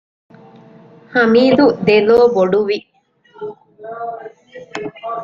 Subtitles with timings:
[1.13, 2.77] ހަމީދު ދެލޯބޮޑުވި